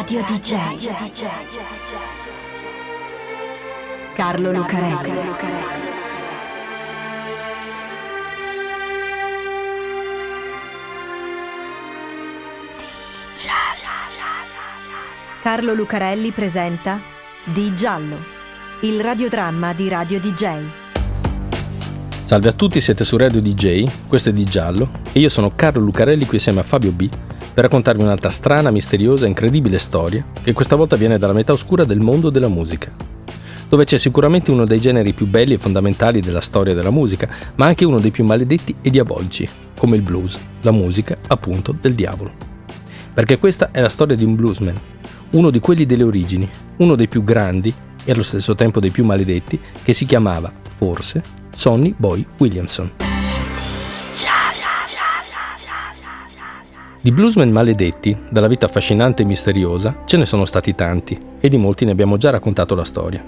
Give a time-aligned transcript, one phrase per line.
[0.00, 0.88] Radio DJ.
[4.14, 5.10] Carlo Lucarelli.
[15.42, 17.02] Carlo Lucarelli presenta
[17.44, 18.16] Di Giallo,
[18.80, 20.62] il radiodramma di Radio DJ.
[22.24, 25.82] Salve a tutti, siete su Radio DJ, questo è Di Giallo e io sono Carlo
[25.82, 27.06] Lucarelli qui assieme a Fabio B
[27.52, 31.84] per raccontarvi un'altra strana, misteriosa e incredibile storia che questa volta viene dalla metà oscura
[31.84, 32.92] del mondo della musica,
[33.68, 37.66] dove c'è sicuramente uno dei generi più belli e fondamentali della storia della musica, ma
[37.66, 42.32] anche uno dei più maledetti e diabolici, come il blues, la musica appunto del diavolo.
[43.14, 44.74] Perché questa è la storia di un bluesman,
[45.30, 46.48] uno di quelli delle origini,
[46.78, 47.72] uno dei più grandi
[48.04, 51.22] e allo stesso tempo dei più maledetti, che si chiamava, forse,
[51.54, 53.09] Sonny Boy Williamson.
[57.02, 61.56] Di bluesmen maledetti, dalla vita affascinante e misteriosa, ce ne sono stati tanti e di
[61.56, 63.24] molti ne abbiamo già raccontato la storia.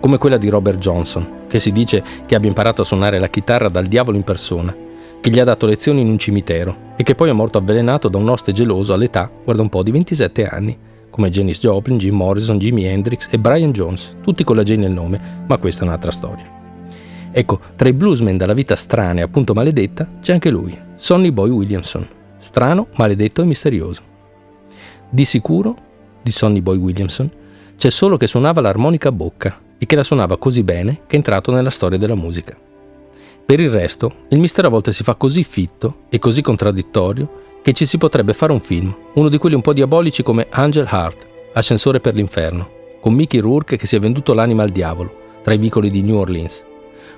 [0.00, 3.68] Come quella di Robert Johnson, che si dice che abbia imparato a suonare la chitarra
[3.68, 4.74] dal diavolo in persona,
[5.20, 8.18] che gli ha dato lezioni in un cimitero e che poi è morto avvelenato da
[8.18, 10.76] un oste geloso all'età, guarda un po', di 27 anni,
[11.08, 14.90] come Janis Joplin, Jim Morrison, Jimi Hendrix e Brian Jones, tutti con la J nel
[14.90, 16.50] nome, ma questa è un'altra storia.
[17.30, 21.50] Ecco, tra i bluesmen dalla vita strana e appunto maledetta c'è anche lui, Sonny Boy
[21.50, 22.08] Williamson,
[22.44, 24.02] strano, maledetto e misterioso.
[25.08, 25.76] Di sicuro,
[26.22, 27.30] di Sonny Boy Williamson,
[27.76, 31.16] c'è solo che suonava l'armonica a bocca e che la suonava così bene che è
[31.16, 32.56] entrato nella storia della musica.
[33.46, 37.72] Per il resto, il mistero a volte si fa così fitto e così contraddittorio che
[37.72, 41.26] ci si potrebbe fare un film, uno di quelli un po' diabolici come Angel Heart,
[41.54, 42.68] Ascensore per l'inferno,
[43.00, 46.16] con Mickey Rourke che si è venduto l'anima al diavolo, tra i vicoli di New
[46.16, 46.64] Orleans,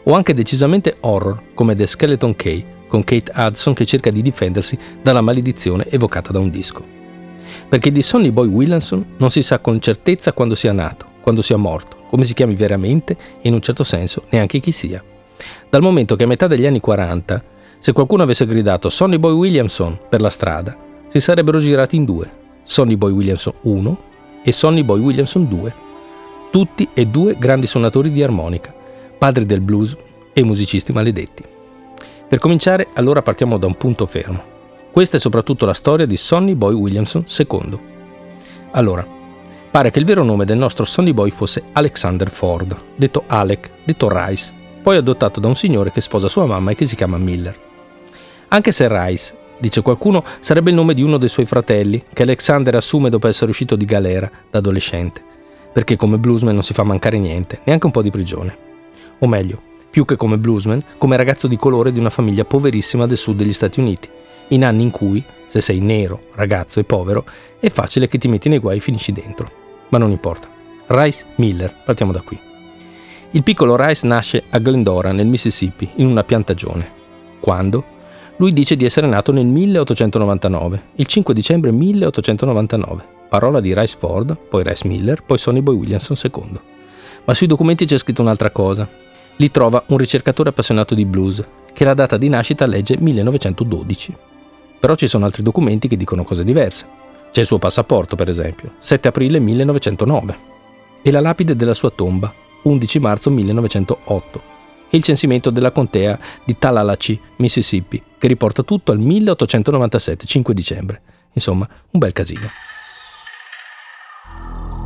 [0.04, 4.78] o anche decisamente horror come The Skeleton Key, con Kate Hudson che cerca di difendersi
[5.02, 6.84] dalla maledizione evocata da un disco.
[7.68, 11.56] Perché di Sonny Boy Williamson non si sa con certezza quando sia nato, quando sia
[11.56, 15.02] morto, come si chiami veramente e in un certo senso neanche chi sia.
[15.68, 19.98] Dal momento che a metà degli anni 40 se qualcuno avesse gridato Sonny Boy Williamson
[20.08, 20.76] per la strada,
[21.06, 22.30] si sarebbero girati in due,
[22.62, 23.98] Sonny Boy Williamson 1
[24.42, 25.74] e Sonny Boy Williamson 2,
[26.50, 28.74] tutti e due grandi suonatori di armonica,
[29.18, 29.96] padri del blues
[30.32, 31.44] e musicisti maledetti.
[32.28, 34.42] Per cominciare, allora partiamo da un punto fermo.
[34.90, 37.78] Questa è soprattutto la storia di Sonny Boy Williamson II.
[38.72, 39.06] Allora,
[39.70, 44.08] pare che il vero nome del nostro Sonny Boy fosse Alexander Ford, detto Alec, detto
[44.10, 47.56] Rice, poi adottato da un signore che sposa sua mamma e che si chiama Miller.
[48.48, 52.74] Anche se Rice, dice qualcuno, sarebbe il nome di uno dei suoi fratelli, che Alexander
[52.74, 55.22] assume dopo essere uscito di galera da adolescente,
[55.72, 58.56] perché come bluesman non si fa mancare niente, neanche un po' di prigione.
[59.20, 63.16] O meglio, più che come bluesman, come ragazzo di colore di una famiglia poverissima del
[63.16, 64.10] sud degli Stati Uniti,
[64.48, 67.24] in anni in cui, se sei nero, ragazzo e povero,
[67.58, 69.50] è facile che ti metti nei guai e finisci dentro.
[69.88, 70.50] Ma non importa.
[70.88, 72.38] Rice Miller, partiamo da qui.
[73.30, 76.86] Il piccolo Rice nasce a Glendora, nel Mississippi, in una piantagione.
[77.40, 77.82] Quando?
[78.36, 83.04] Lui dice di essere nato nel 1899, il 5 dicembre 1899.
[83.30, 86.60] Parola di Rice Ford, poi Rice Miller, poi Sonny Boy Williamson II.
[87.24, 89.04] Ma sui documenti c'è scritto un'altra cosa.
[89.36, 91.42] Li trova un ricercatore appassionato di blues,
[91.72, 94.16] che la data di nascita legge 1912.
[94.80, 96.86] Però ci sono altri documenti che dicono cose diverse.
[97.30, 100.38] C'è il suo passaporto, per esempio, 7 aprile 1909,
[101.02, 102.32] e la lapide della sua tomba,
[102.62, 104.54] 11 marzo 1908
[104.88, 111.00] e il censimento della contea di Tallahatchie, Mississippi, che riporta tutto al 1897, 5 dicembre.
[111.32, 112.46] Insomma, un bel casino.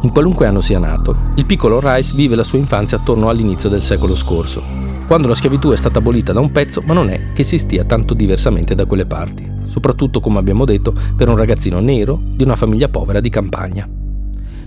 [0.02, 3.82] In qualunque anno sia nato, il piccolo Rice vive la sua infanzia attorno all'inizio del
[3.82, 4.62] secolo scorso,
[5.06, 7.84] quando la schiavitù è stata abolita da un pezzo, ma non è che si stia
[7.84, 12.56] tanto diversamente da quelle parti, soprattutto, come abbiamo detto, per un ragazzino nero di una
[12.56, 13.88] famiglia povera di campagna.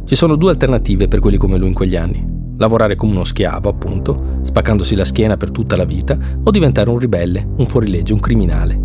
[0.05, 3.69] Ci sono due alternative per quelli come lui in quegli anni lavorare come uno schiavo,
[3.69, 8.19] appunto, spaccandosi la schiena per tutta la vita, o diventare un ribelle, un fuorilegge, un
[8.19, 8.79] criminale.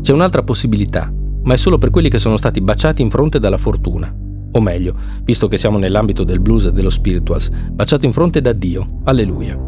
[0.00, 3.58] C'è un'altra possibilità, ma è solo per quelli che sono stati baciati in fronte dalla
[3.58, 4.14] fortuna.
[4.52, 8.52] O meglio, visto che siamo nell'ambito del blues e dello spirituals, baciato in fronte da
[8.52, 9.00] Dio.
[9.04, 9.58] Alleluia.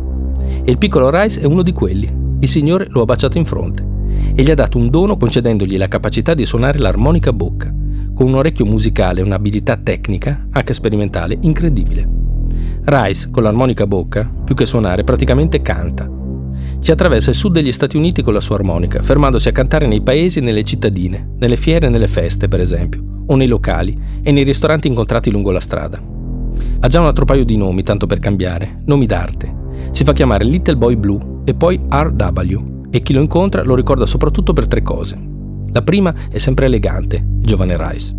[0.64, 2.20] E il piccolo Rice è uno di quelli.
[2.40, 3.90] Il Signore lo ha baciato in fronte
[4.34, 7.72] e gli ha dato un dono concedendogli la capacità di suonare l'armonica bocca,
[8.14, 12.08] con un orecchio musicale e un'abilità tecnica, anche sperimentale, incredibile.
[12.84, 16.10] Rice, con l'armonica bocca, più che suonare, praticamente canta.
[16.80, 20.02] Ci attraversa il sud degli Stati Uniti con la sua armonica, fermandosi a cantare nei
[20.02, 24.32] paesi e nelle cittadine, nelle fiere e nelle feste, per esempio, o nei locali e
[24.32, 26.00] nei ristoranti incontrati lungo la strada.
[26.80, 29.60] Ha già un altro paio di nomi, tanto per cambiare, nomi d'arte.
[29.90, 34.06] Si fa chiamare Little Boy Blue e poi RW, e chi lo incontra lo ricorda
[34.06, 35.18] soprattutto per tre cose.
[35.72, 38.14] La prima è sempre elegante, il giovane Rice.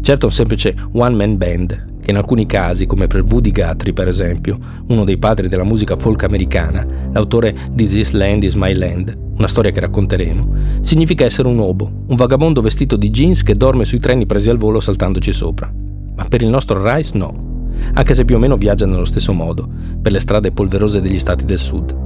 [0.00, 4.58] Certo un semplice one-man band, che in alcuni casi, come per Woody Guthrie per esempio,
[4.88, 9.48] uno dei padri della musica folk americana, l'autore di This Land is My Land, una
[9.48, 13.98] storia che racconteremo, significa essere un obo, un vagabondo vestito di jeans che dorme sui
[13.98, 15.72] treni presi al volo saltandoci sopra.
[16.16, 19.68] Ma per il nostro Rice no, anche se più o meno viaggia nello stesso modo,
[20.00, 22.02] per le strade polverose degli stati del sud.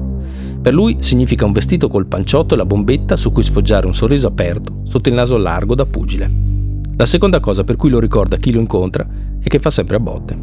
[0.60, 4.26] Per lui significa un vestito col panciotto e la bombetta su cui sfoggiare un sorriso
[4.26, 6.30] aperto sotto il naso largo da pugile.
[6.96, 9.06] La seconda cosa per cui lo ricorda chi lo incontra
[9.38, 10.36] è che fa sempre a botte.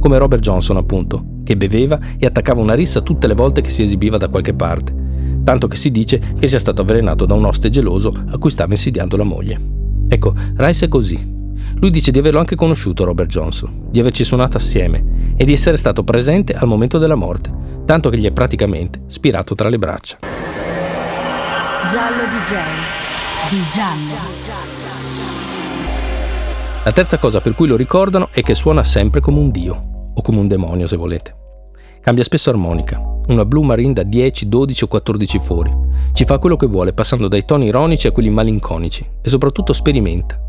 [0.00, 3.82] Come Robert Johnson, appunto, che beveva e attaccava una rissa tutte le volte che si
[3.82, 5.06] esibiva da qualche parte,
[5.48, 8.74] tanto che si dice che sia stato avvelenato da un oste geloso a cui stava
[8.74, 9.58] insidiando la moglie.
[10.06, 11.18] Ecco, Rice è così.
[11.76, 15.78] Lui dice di averlo anche conosciuto Robert Johnson, di averci suonato assieme e di essere
[15.78, 17.50] stato presente al momento della morte,
[17.86, 20.18] tanto che gli è praticamente spirato tra le braccia.
[21.88, 22.54] Giallo DJ.
[23.48, 24.14] Di Giallo.
[26.84, 30.20] La terza cosa per cui lo ricordano è che suona sempre come un dio, o
[30.20, 31.34] come un demonio se volete.
[32.02, 35.72] Cambia spesso armonica, una Blue Marine da 10, 12 o 14 fori.
[36.12, 40.40] Ci fa quello che vuole, passando dai toni ironici a quelli malinconici, e soprattutto sperimenta.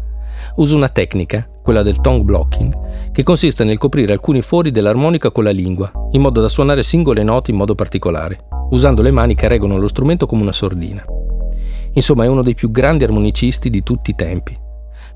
[0.55, 5.43] Usa una tecnica, quella del tongue blocking, che consiste nel coprire alcuni fori dell'armonica con
[5.43, 9.47] la lingua, in modo da suonare singole note in modo particolare, usando le mani che
[9.47, 11.03] reggono lo strumento come una sordina.
[11.93, 14.67] Insomma, è uno dei più grandi armonicisti di tutti i tempi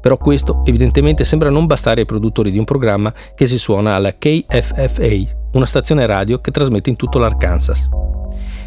[0.03, 4.17] però questo evidentemente sembra non bastare ai produttori di un programma che si suona alla
[4.17, 7.89] KFFA, una stazione radio che trasmette in tutto l'Arkansas.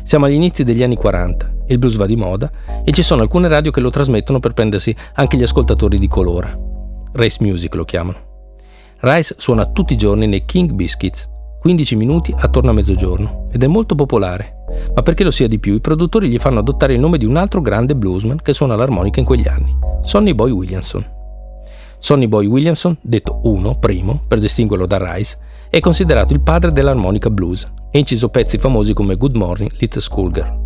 [0.03, 2.51] Siamo agli inizi degli anni 40, il blues va di moda
[2.85, 6.57] e ci sono alcune radio che lo trasmettono per prendersi anche gli ascoltatori di colora.
[7.13, 8.19] Race Music lo chiamano.
[9.01, 11.29] Rice suona tutti i giorni nei King Biscuits,
[11.59, 14.65] 15 minuti attorno a mezzogiorno, ed è molto popolare.
[14.95, 17.37] Ma perché lo sia di più, i produttori gli fanno adottare il nome di un
[17.37, 21.05] altro grande bluesman che suona l'armonica in quegli anni, Sonny Boy Williamson.
[21.99, 25.37] Sonny Boy Williamson, detto uno, primo, per distinguerlo da Rice,
[25.69, 30.65] è considerato il padre dell'armonica blues e inciso pezzi famosi come Good Morning, Little Schoolgirl.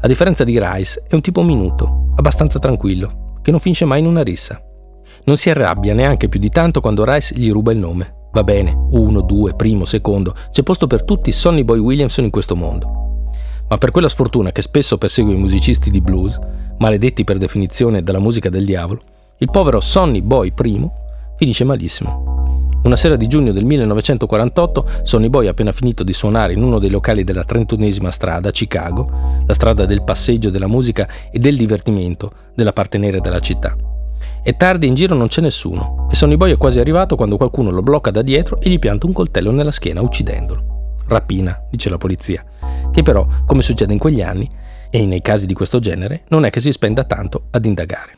[0.00, 4.06] A differenza di Rice, è un tipo minuto, abbastanza tranquillo, che non finisce mai in
[4.06, 4.62] una rissa.
[5.24, 8.28] Non si arrabbia neanche più di tanto quando Rice gli ruba il nome.
[8.32, 12.54] Va bene, uno, due, primo, secondo, c'è posto per tutti Sonny Boy Williamson in questo
[12.54, 13.30] mondo.
[13.68, 16.38] Ma per quella sfortuna che spesso persegue i musicisti di blues,
[16.78, 19.00] maledetti per definizione dalla musica del diavolo,
[19.38, 20.90] il povero Sonny Boy I
[21.36, 22.25] finisce malissimo.
[22.86, 26.78] Una sera di giugno del 1948, Sonny Boy ha appena finito di suonare in uno
[26.78, 32.30] dei locali della 31esima strada, Chicago, la strada del passeggio, della musica e del divertimento
[32.54, 33.76] della parte nera della città.
[34.40, 37.72] È tardi in giro non c'è nessuno e Sonny Boy è quasi arrivato quando qualcuno
[37.72, 40.94] lo blocca da dietro e gli pianta un coltello nella schiena uccidendolo.
[41.08, 42.44] Rapina, dice la polizia,
[42.92, 44.48] che però, come succede in quegli anni,
[44.90, 48.16] e nei casi di questo genere, non è che si spenda tanto ad indagare.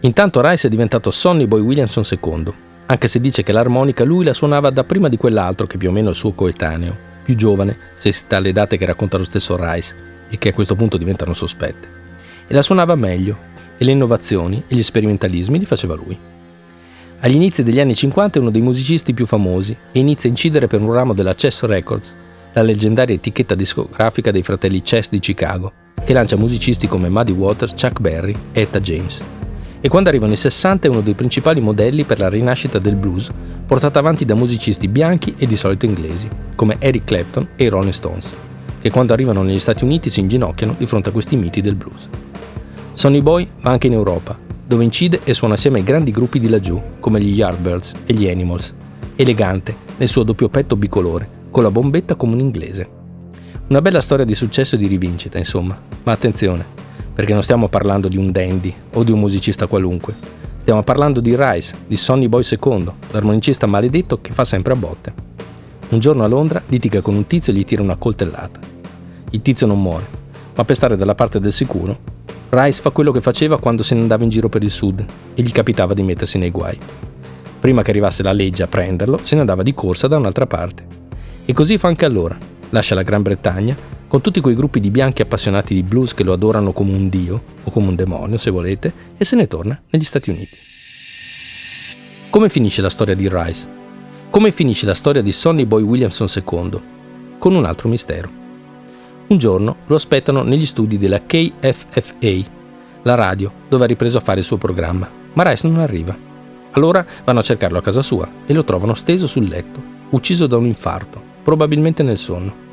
[0.00, 4.32] Intanto Rice è diventato Sonny Boy Williamson II, anche se dice che l'armonica lui la
[4.32, 7.76] suonava da prima di quell'altro che più o meno è il suo coetaneo, più giovane,
[7.94, 9.94] se si sta alle date che racconta lo stesso Rice
[10.30, 11.86] e che a questo punto diventano sospette.
[12.46, 13.36] E la suonava meglio,
[13.76, 16.18] e le innovazioni e gli sperimentalismi li faceva lui.
[17.20, 20.66] Agli inizi degli anni 50 è uno dei musicisti più famosi e inizia a incidere
[20.66, 22.14] per un ramo della Chess Records,
[22.54, 27.72] la leggendaria etichetta discografica dei fratelli Chess di Chicago, che lancia musicisti come Muddy Waters,
[27.72, 29.22] Chuck Berry e Etta James
[29.80, 33.30] e quando arrivano i 60 è uno dei principali modelli per la rinascita del blues,
[33.66, 37.92] portato avanti da musicisti bianchi e di solito inglesi, come Eric Clapton e i Rolling
[37.92, 38.32] Stones,
[38.80, 42.08] che quando arrivano negli Stati Uniti si inginocchiano di fronte a questi miti del blues.
[42.92, 44.36] Sonny Boy va anche in Europa,
[44.66, 48.28] dove incide e suona assieme ai grandi gruppi di laggiù, come gli Yardbirds e gli
[48.28, 48.74] Animals,
[49.14, 52.88] elegante nel suo doppio petto bicolore, con la bombetta come un inglese.
[53.68, 56.64] Una bella storia di successo e di rivincita, insomma, ma attenzione,
[57.18, 60.14] perché non stiamo parlando di un dandy o di un musicista qualunque.
[60.56, 65.12] Stiamo parlando di Rice, di Sonny Boy II, l'armonicista maledetto che fa sempre a botte.
[65.88, 68.60] Un giorno a Londra litiga con un tizio e gli tira una coltellata.
[69.30, 70.06] Il tizio non muore,
[70.54, 71.98] ma per stare dalla parte del sicuro,
[72.50, 75.42] Rice fa quello che faceva quando se ne andava in giro per il sud e
[75.42, 76.78] gli capitava di mettersi nei guai.
[77.58, 80.86] Prima che arrivasse la legge a prenderlo, se ne andava di corsa da un'altra parte.
[81.44, 82.38] E così fa anche allora.
[82.70, 86.32] Lascia la Gran Bretagna con tutti quei gruppi di bianchi appassionati di blues che lo
[86.32, 90.04] adorano come un dio, o come un demonio se volete, e se ne torna negli
[90.04, 90.56] Stati Uniti.
[92.30, 93.68] Come finisce la storia di Rice?
[94.30, 96.80] Come finisce la storia di Sonny Boy Williamson II?
[97.38, 98.30] Con un altro mistero.
[99.26, 102.56] Un giorno lo aspettano negli studi della KFFA,
[103.02, 106.16] la radio dove ha ripreso a fare il suo programma, ma Rice non arriva.
[106.72, 110.56] Allora vanno a cercarlo a casa sua e lo trovano steso sul letto, ucciso da
[110.56, 112.67] un infarto, probabilmente nel sonno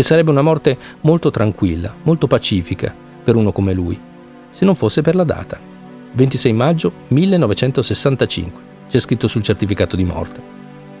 [0.00, 4.00] che sarebbe una morte molto tranquilla, molto pacifica per uno come lui,
[4.48, 5.60] se non fosse per la data.
[6.12, 10.40] 26 maggio 1965, c'è scritto sul certificato di morte.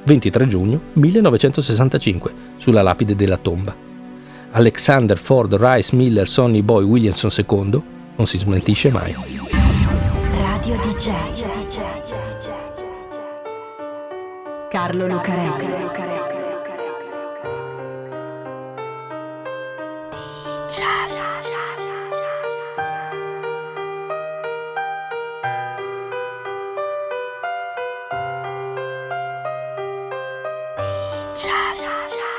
[0.02, 3.74] 23 giugno 1965, sulla lapide della tomba.
[4.50, 7.82] Alexander Ford Rice Miller Sonny Boy Williamson II
[8.16, 9.16] non si smentisce mai.
[10.30, 11.10] Radio DJ.
[14.68, 16.09] Carlo Lucarelli.
[20.70, 22.94] 家家家家家家家
[31.34, 32.29] 家家家家。